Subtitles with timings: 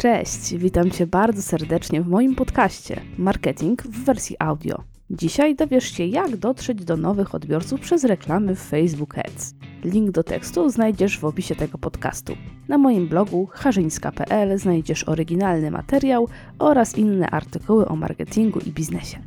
[0.00, 4.82] Cześć, witam Cię bardzo serdecznie w moim podcaście Marketing w wersji audio.
[5.10, 9.54] Dzisiaj dowiesz się, jak dotrzeć do nowych odbiorców przez reklamy w Facebook Ads.
[9.84, 12.36] Link do tekstu znajdziesz w opisie tego podcastu.
[12.68, 19.18] Na moim blogu harzyńska.pl znajdziesz oryginalny materiał oraz inne artykuły o marketingu i biznesie.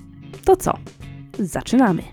[0.45, 0.77] To co?
[1.39, 2.03] Zaczynamy!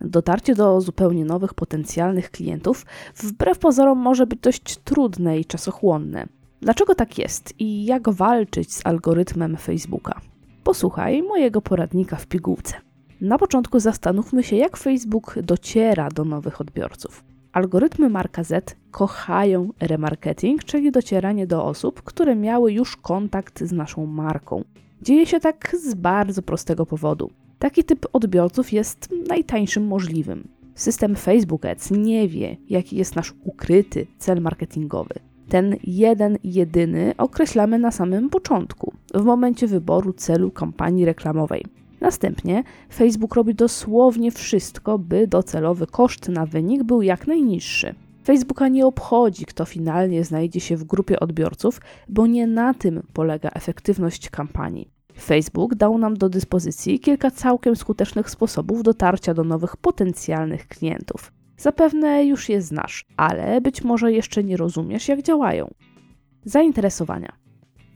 [0.00, 6.26] Dotarcie do zupełnie nowych potencjalnych klientów wbrew pozorom może być dość trudne i czasochłonne.
[6.60, 10.20] Dlaczego tak jest i jak walczyć z algorytmem Facebooka?
[10.64, 12.74] Posłuchaj mojego poradnika w pigułce.
[13.20, 17.24] Na początku zastanówmy się, jak Facebook dociera do nowych odbiorców.
[17.52, 24.06] Algorytmy marka Z kochają remarketing, czyli docieranie do osób, które miały już kontakt z naszą
[24.06, 24.64] marką.
[25.02, 27.30] Dzieje się tak z bardzo prostego powodu.
[27.58, 30.48] Taki typ odbiorców jest najtańszym możliwym.
[30.74, 35.14] System Facebook Ads nie wie, jaki jest nasz ukryty cel marketingowy.
[35.48, 41.64] Ten jeden, jedyny określamy na samym początku, w momencie wyboru celu kampanii reklamowej.
[42.00, 42.62] Następnie
[42.94, 47.94] Facebook robi dosłownie wszystko, by docelowy koszt na wynik był jak najniższy.
[48.24, 53.48] Facebooka nie obchodzi, kto finalnie znajdzie się w grupie odbiorców, bo nie na tym polega
[53.48, 54.88] efektywność kampanii.
[55.20, 61.32] Facebook dał nam do dyspozycji kilka całkiem skutecznych sposobów dotarcia do nowych potencjalnych klientów.
[61.56, 65.70] Zapewne już je znasz, ale być może jeszcze nie rozumiesz, jak działają.
[66.44, 67.32] Zainteresowania.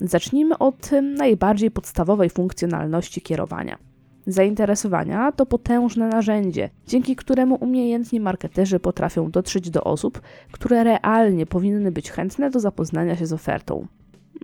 [0.00, 3.78] Zacznijmy od najbardziej podstawowej funkcjonalności kierowania.
[4.26, 10.20] Zainteresowania to potężne narzędzie, dzięki któremu umiejętni marketerzy potrafią dotrzeć do osób,
[10.52, 13.86] które realnie powinny być chętne do zapoznania się z ofertą.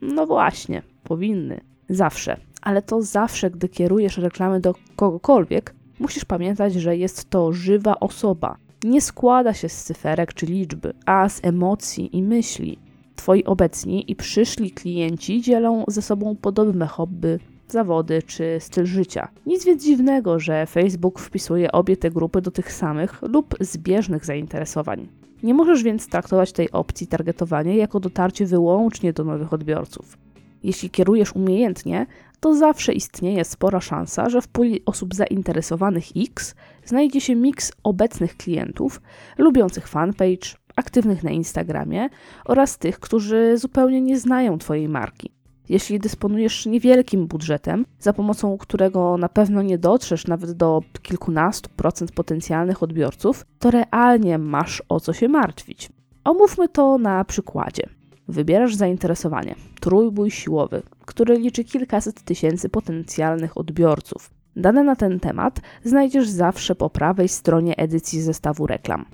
[0.03, 1.61] No właśnie, powinny.
[1.89, 2.37] Zawsze.
[2.63, 8.57] Ale to zawsze, gdy kierujesz reklamy do kogokolwiek, musisz pamiętać, że jest to żywa osoba,
[8.85, 12.79] nie składa się z cyferek czy liczby, a z emocji i myśli.
[13.17, 17.39] Twoi obecni i przyszli klienci dzielą ze sobą podobne hobby,
[17.69, 19.29] zawody czy styl życia.
[19.47, 25.09] Nic więc dziwnego, że Facebook wpisuje obie te grupy do tych samych lub zbieżnych zainteresowań.
[25.43, 30.26] Nie możesz więc traktować tej opcji targetowania jako dotarcie wyłącznie do nowych odbiorców.
[30.67, 32.07] Jeśli kierujesz umiejętnie,
[32.41, 36.55] to zawsze istnieje spora szansa, że w puli osób zainteresowanych X
[36.85, 39.01] znajdzie się miks obecnych klientów,
[39.39, 42.09] lubiących fanpage, aktywnych na Instagramie
[42.45, 45.31] oraz tych, którzy zupełnie nie znają Twojej marki.
[45.69, 52.13] Jeśli dysponujesz niewielkim budżetem, za pomocą którego na pewno nie dotrzesz nawet do kilkunastu procent
[52.13, 55.89] potencjalnych odbiorców, to realnie masz o co się martwić.
[56.25, 57.89] Omówmy to na przykładzie.
[58.29, 64.31] Wybierasz zainteresowanie trójbój siłowy, który liczy kilkaset tysięcy potencjalnych odbiorców.
[64.57, 69.05] Dane na ten temat znajdziesz zawsze po prawej stronie edycji zestawu reklam.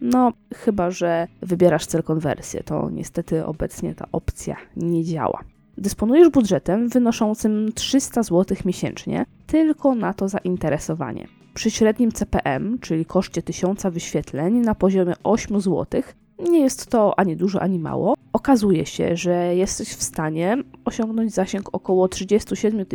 [0.00, 5.40] No, chyba że wybierasz cel konwersję, to niestety obecnie ta opcja nie działa.
[5.78, 11.28] Dysponujesz budżetem wynoszącym 300 zł miesięcznie tylko na to zainteresowanie.
[11.54, 16.02] Przy średnim CPM, czyli koszcie 1000 wyświetleń na poziomie 8 zł,
[16.38, 18.14] nie jest to ani dużo, ani mało.
[18.32, 22.86] Okazuje się, że jesteś w stanie osiągnąć zasięg około 37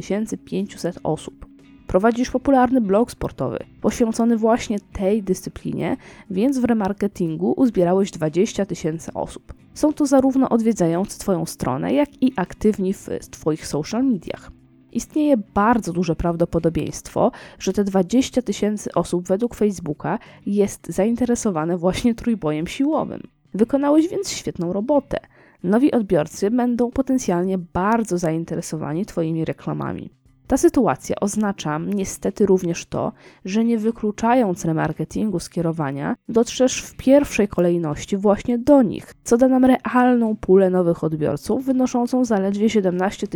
[0.45, 1.45] 500 osób.
[1.87, 5.97] Prowadzisz popularny blog sportowy poświęcony właśnie tej dyscyplinie,
[6.29, 9.53] więc w remarketingu uzbierałeś 20 tysięcy osób.
[9.73, 14.51] Są to zarówno odwiedzający Twoją stronę, jak i aktywni w Twoich social mediach.
[14.91, 22.67] Istnieje bardzo duże prawdopodobieństwo, że te 20 tysięcy osób według Facebooka jest zainteresowane właśnie trójbojem
[22.67, 23.21] siłowym.
[23.53, 25.19] Wykonałeś więc świetną robotę.
[25.63, 30.09] Nowi odbiorcy będą potencjalnie bardzo zainteresowani Twoimi reklamami.
[30.47, 33.11] Ta sytuacja oznacza niestety również to,
[33.45, 39.65] że nie wykluczając remarketingu skierowania, dotrzesz w pierwszej kolejności właśnie do nich, co da nam
[39.65, 43.27] realną pulę nowych odbiorców wynoszącą zaledwie 17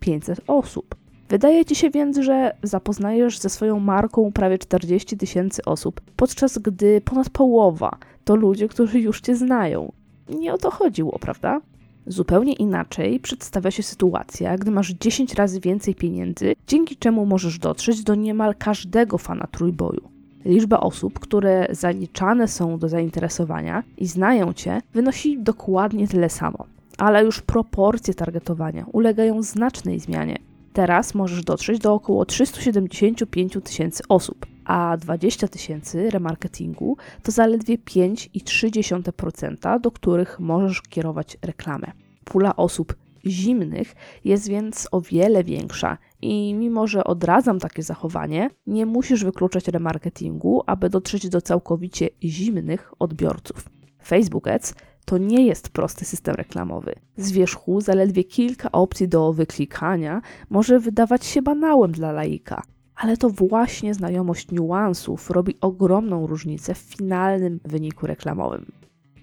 [0.00, 1.07] 500 osób.
[1.28, 7.00] Wydaje ci się więc, że zapoznajesz ze swoją marką prawie 40 tysięcy osób, podczas gdy
[7.00, 9.92] ponad połowa to ludzie, którzy już cię znają.
[10.28, 11.60] Nie o to chodziło, prawda?
[12.06, 18.02] Zupełnie inaczej przedstawia się sytuacja, gdy masz 10 razy więcej pieniędzy, dzięki czemu możesz dotrzeć
[18.02, 20.08] do niemal każdego fana trójboju.
[20.44, 26.66] Liczba osób, które zaliczane są do zainteresowania i znają cię, wynosi dokładnie tyle samo,
[26.98, 30.47] ale już proporcje targetowania ulegają znacznej zmianie.
[30.72, 39.80] Teraz możesz dotrzeć do około 375 tysięcy osób, a 20 tysięcy remarketingu to zaledwie 5,3%,
[39.80, 41.92] do których możesz kierować reklamę.
[42.24, 42.94] Pula osób
[43.26, 43.94] zimnych
[44.24, 50.62] jest więc o wiele większa i mimo, że odradzam takie zachowanie, nie musisz wykluczać remarketingu,
[50.66, 53.68] aby dotrzeć do całkowicie zimnych odbiorców.
[54.04, 54.74] Facebook Ads
[55.08, 56.94] To nie jest prosty system reklamowy.
[57.16, 62.62] Z wierzchu zaledwie kilka opcji do wyklikania może wydawać się banałem dla laika,
[62.96, 68.66] ale to właśnie znajomość niuansów robi ogromną różnicę w finalnym wyniku reklamowym.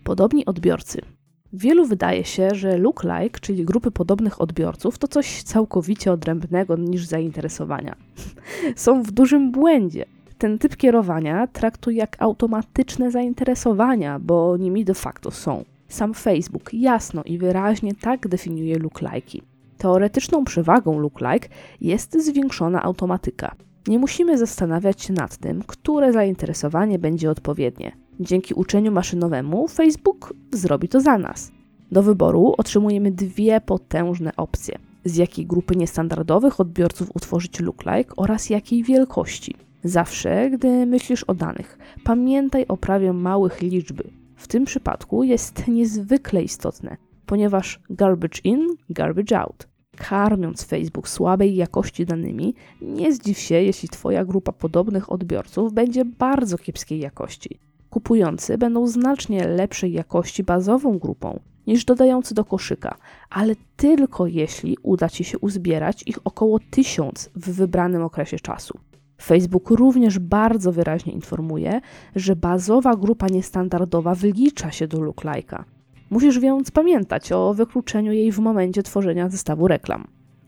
[0.04, 1.02] Podobni odbiorcy.
[1.54, 7.96] Wielu wydaje się, że lookalike, czyli grupy podobnych odbiorców, to coś całkowicie odrębnego niż zainteresowania.
[8.76, 10.06] Są w dużym błędzie.
[10.38, 15.66] Ten typ kierowania traktuje jak automatyczne zainteresowania, bo nimi de facto są.
[15.96, 19.42] Sam Facebook jasno i wyraźnie tak definiuje lookalike'i.
[19.78, 21.50] Teoretyczną przewagą lookalike
[21.82, 23.56] jest zwiększona automatyka.
[23.88, 27.92] Nie musimy zastanawiać się nad tym, które zainteresowanie będzie odpowiednie.
[28.20, 31.52] Dzięki uczeniu maszynowemu Facebook zrobi to za nas.
[31.92, 38.84] Do wyboru otrzymujemy dwie potężne opcje: z jakiej grupy niestandardowych odbiorców utworzyć lookalike oraz jakiej
[38.84, 39.56] wielkości.
[39.84, 44.04] Zawsze, gdy myślisz o danych, pamiętaj o prawie małych liczby.
[44.36, 49.68] W tym przypadku jest niezwykle istotne, ponieważ garbage in, garbage out.
[49.98, 56.58] Karmiąc Facebook słabej jakości danymi, nie zdziw się, jeśli Twoja grupa podobnych odbiorców będzie bardzo
[56.58, 57.60] kiepskiej jakości.
[57.90, 62.98] Kupujący będą znacznie lepszej jakości bazową grupą niż dodający do koszyka,
[63.30, 68.80] ale tylko jeśli uda Ci się uzbierać ich około tysiąc w wybranym okresie czasu.
[69.22, 71.82] Facebook również bardzo wyraźnie informuje,
[72.16, 75.64] że bazowa grupa niestandardowa wylicza się do lookalike'a.
[76.10, 80.08] Musisz więc pamiętać o wykluczeniu jej w momencie tworzenia zestawu reklam.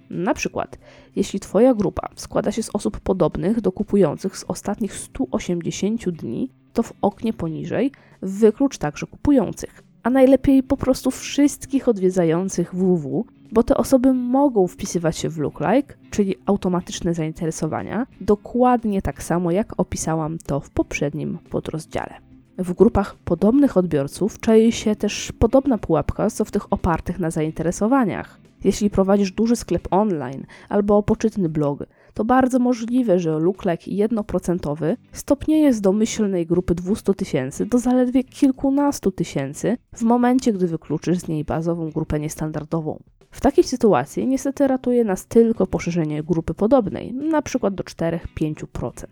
[0.09, 0.77] Na przykład,
[1.15, 6.83] jeśli Twoja grupa składa się z osób podobnych do kupujących z ostatnich 180 dni, to
[6.83, 7.91] w oknie poniżej
[8.21, 15.17] wyklucz także kupujących, a najlepiej po prostu wszystkich odwiedzających www, bo te osoby mogą wpisywać
[15.17, 22.13] się w lookalike, czyli automatyczne zainteresowania, dokładnie tak samo jak opisałam to w poprzednim podrozdziale.
[22.57, 28.39] W grupach podobnych odbiorców czai się też podobna pułapka, co w tych opartych na zainteresowaniach.
[28.63, 31.83] Jeśli prowadzisz duży sklep online albo poczytny blog,
[32.13, 39.11] to bardzo możliwe, że lookalike jednoprocentowy stopnieje z domyślnej grupy 200 tysięcy do zaledwie kilkunastu
[39.11, 42.99] tysięcy w momencie, gdy wykluczysz z niej bazową grupę niestandardową.
[43.37, 49.05] W takiej sytuacji niestety ratuje nas tylko poszerzenie grupy podobnej, przykład do 4-5%.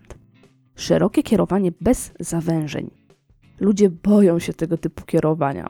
[0.74, 2.90] Szerokie kierowanie bez zawężeń.
[3.60, 5.66] Ludzie boją się tego typu kierowania.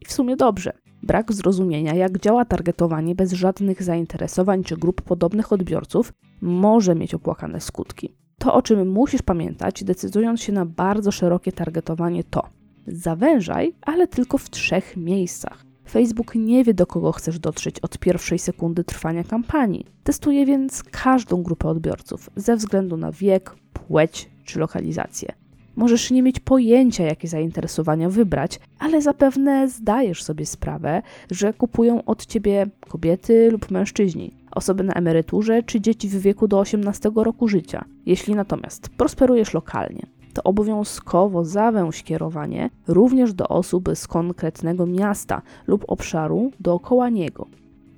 [0.00, 0.72] I w sumie dobrze.
[1.02, 7.60] Brak zrozumienia, jak działa targetowanie bez żadnych zainteresowań czy grup podobnych odbiorców, może mieć opłakane
[7.60, 8.14] skutki.
[8.38, 12.46] To, o czym musisz pamiętać, decydując się na bardzo szerokie targetowanie, to
[12.86, 15.71] zawężaj, ale tylko w trzech miejscach.
[15.92, 19.86] Facebook nie wie, do kogo chcesz dotrzeć od pierwszej sekundy trwania kampanii.
[20.04, 25.32] Testuje więc każdą grupę odbiorców ze względu na wiek, płeć czy lokalizację.
[25.76, 32.26] Możesz nie mieć pojęcia, jakie zainteresowania wybrać, ale zapewne zdajesz sobie sprawę, że kupują od
[32.26, 37.84] ciebie kobiety lub mężczyźni, osoby na emeryturze czy dzieci w wieku do 18 roku życia.
[38.06, 45.84] Jeśli natomiast prosperujesz lokalnie, to obowiązkowo zawęź kierowanie również do osób z konkretnego miasta lub
[45.88, 47.46] obszaru dookoła niego.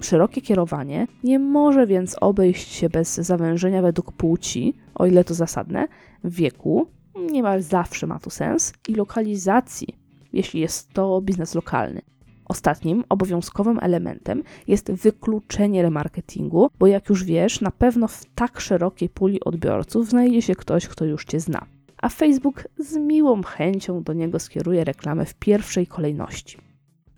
[0.01, 5.89] Szerokie kierowanie nie może więc obejść się bez zawężenia według płci, o ile to zasadne,
[6.25, 6.87] wieku,
[7.31, 9.89] niemal zawsze ma to sens, i lokalizacji,
[10.33, 12.03] jeśli jest to biznes lokalny.
[12.45, 19.09] Ostatnim obowiązkowym elementem jest wykluczenie remarketingu, bo jak już wiesz, na pewno w tak szerokiej
[19.09, 21.67] puli odbiorców znajdzie się ktoś, kto już cię zna.
[22.05, 26.59] A Facebook z miłą chęcią do niego skieruje reklamę w pierwszej kolejności.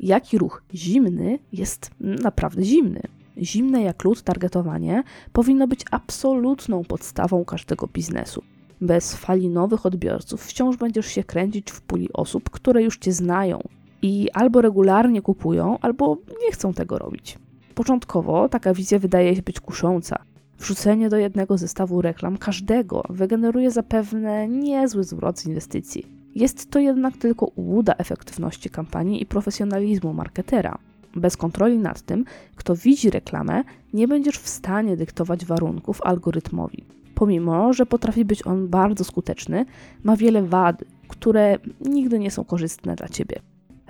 [0.01, 3.01] Jaki ruch zimny jest naprawdę zimny?
[3.39, 5.03] Zimne jak lód targetowanie
[5.33, 8.43] powinno być absolutną podstawą każdego biznesu.
[8.81, 13.61] Bez fali nowych odbiorców wciąż będziesz się kręcić w puli osób, które już cię znają
[14.03, 17.39] i albo regularnie kupują, albo nie chcą tego robić.
[17.75, 20.25] Początkowo taka wizja wydaje się być kusząca.
[20.59, 26.07] Wrzucenie do jednego zestawu reklam każdego wygeneruje zapewne niezły zwrot z inwestycji.
[26.35, 30.79] Jest to jednak tylko ułuda efektywności kampanii i profesjonalizmu marketera.
[31.17, 32.25] Bez kontroli nad tym,
[32.57, 36.85] kto widzi reklamę, nie będziesz w stanie dyktować warunków algorytmowi.
[37.15, 39.67] Pomimo, że potrafi być on bardzo skuteczny,
[40.05, 43.41] ma wiele wad, które nigdy nie są korzystne dla ciebie.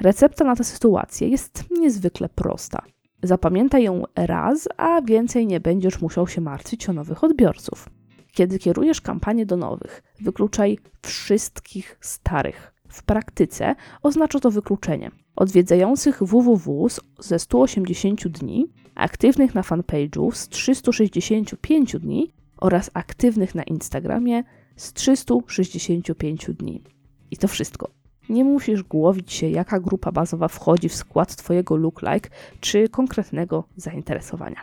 [0.01, 2.83] Recepta na tę sytuację jest niezwykle prosta.
[3.27, 7.89] Zapamiętaj ją raz, a więcej nie będziesz musiał się martwić o nowych odbiorców.
[8.33, 12.73] Kiedy kierujesz kampanię do nowych, wykluczaj wszystkich starych.
[12.89, 21.97] W praktyce oznacza to wykluczenie odwiedzających www ze 180 dni, aktywnych na fanpage'u z 365
[21.97, 24.45] dni oraz aktywnych na Instagramie
[24.77, 26.83] z 365 dni.
[27.31, 27.91] I to wszystko.
[28.29, 32.31] Nie musisz głowić się, jaka grupa bazowa wchodzi w skład Twojego look-like
[32.61, 34.61] czy konkretnego zainteresowania.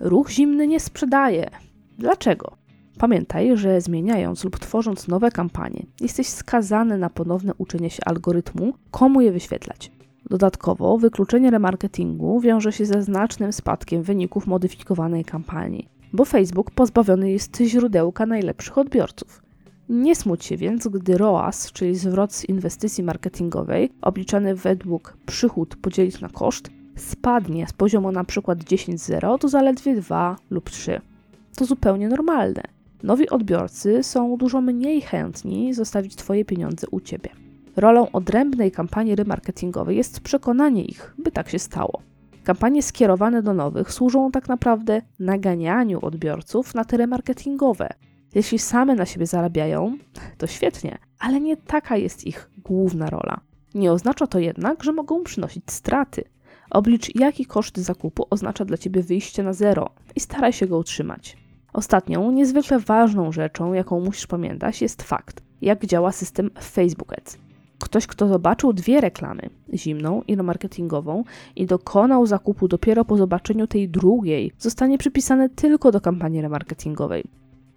[0.00, 1.50] Ruch zimny nie sprzedaje.
[1.98, 2.56] Dlaczego?
[2.98, 9.20] Pamiętaj, że zmieniając lub tworząc nowe kampanie, jesteś skazany na ponowne uczenie się algorytmu, komu
[9.20, 9.92] je wyświetlać.
[10.30, 17.56] Dodatkowo, wykluczenie remarketingu wiąże się ze znacznym spadkiem wyników modyfikowanej kampanii, bo Facebook pozbawiony jest
[17.56, 19.43] źródełka najlepszych odbiorców.
[19.88, 26.20] Nie smuć się więc, gdy ROAS, czyli zwrot z inwestycji marketingowej, obliczany według przychód podzielić
[26.20, 28.40] na koszt, spadnie z poziomu np.
[28.40, 31.00] 10,0 do zaledwie 2 lub 3.
[31.56, 32.62] To zupełnie normalne.
[33.02, 37.30] Nowi odbiorcy są dużo mniej chętni zostawić Twoje pieniądze u Ciebie.
[37.76, 42.02] Rolą odrębnej kampanii remarketingowej jest przekonanie ich, by tak się stało.
[42.44, 47.88] Kampanie skierowane do nowych służą tak naprawdę naganianiu odbiorców na te remarketingowe.
[48.34, 49.98] Jeśli same na siebie zarabiają,
[50.38, 53.40] to świetnie, ale nie taka jest ich główna rola.
[53.74, 56.24] Nie oznacza to jednak, że mogą przynosić straty.
[56.70, 61.36] Oblicz, jaki koszt zakupu oznacza dla Ciebie wyjście na zero i staraj się go utrzymać.
[61.72, 67.38] Ostatnią, niezwykle ważną rzeczą, jaką musisz pamiętać, jest fakt, jak działa system Facebook Ads.
[67.78, 71.24] Ktoś, kto zobaczył dwie reklamy, zimną i marketingową,
[71.56, 77.24] i dokonał zakupu dopiero po zobaczeniu tej drugiej, zostanie przypisany tylko do kampanii remarketingowej.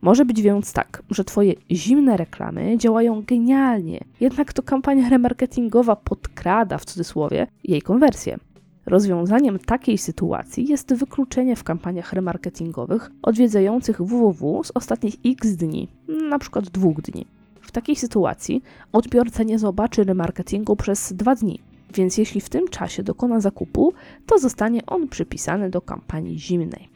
[0.02, 6.78] Może być więc tak, że Twoje zimne reklamy działają genialnie, jednak to kampania remarketingowa podkrada
[6.78, 8.38] w cudzysłowie jej konwersję.
[8.86, 16.62] Rozwiązaniem takiej sytuacji jest wykluczenie w kampaniach remarketingowych odwiedzających www z ostatnich x dni, np.
[16.62, 17.26] dwóch dni.
[17.62, 21.60] W takiej sytuacji odbiorca nie zobaczy remarketingu przez dwa dni,
[21.94, 23.94] więc jeśli w tym czasie dokona zakupu,
[24.26, 26.90] to zostanie on przypisany do kampanii zimnej.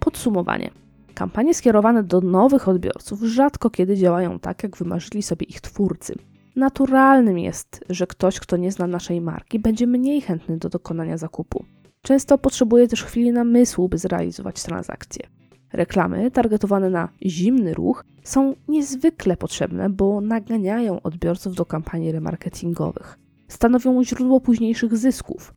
[0.00, 0.70] Podsumowanie.
[1.14, 6.14] Kampanie skierowane do nowych odbiorców rzadko kiedy działają tak, jak wymarzyli sobie ich twórcy.
[6.56, 11.64] Naturalnym jest, że ktoś, kto nie zna naszej marki, będzie mniej chętny do dokonania zakupu.
[12.02, 15.26] Często potrzebuje też chwili namysłu, by zrealizować transakcję.
[15.72, 23.18] Reklamy targetowane na zimny ruch są niezwykle potrzebne, bo naganiają odbiorców do kampanii remarketingowych.
[23.48, 25.54] Stanowią źródło późniejszych zysków.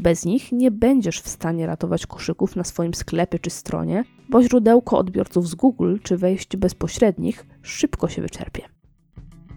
[0.00, 4.98] Bez nich nie będziesz w stanie ratować koszyków na swoim sklepie czy stronie, bo źródełko
[4.98, 8.62] odbiorców z Google czy wejść bezpośrednich szybko się wyczerpie.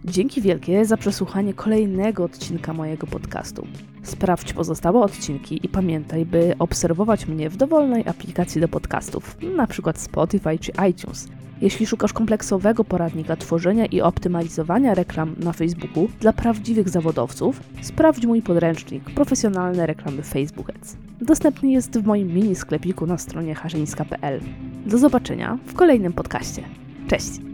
[0.06, 3.68] Dzięki wielkie za przesłuchanie kolejnego odcinka mojego podcastu.
[4.04, 9.94] Sprawdź pozostałe odcinki i pamiętaj, by obserwować mnie w dowolnej aplikacji do podcastów, np.
[9.96, 11.28] Spotify czy iTunes.
[11.64, 18.42] Jeśli szukasz kompleksowego poradnika tworzenia i optymalizowania reklam na Facebooku dla prawdziwych zawodowców, sprawdź mój
[18.42, 20.98] podręcznik Profesjonalne reklamy Facebook Ads.
[21.22, 24.40] Dostępny jest w moim mini sklepiku na stronie harzyńska.pl.
[24.86, 26.64] Do zobaczenia w kolejnym podcaście.
[27.08, 27.53] Cześć!